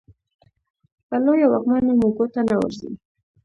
[1.07, 2.89] په لویو واکمنو مو ګوته نه ورځي.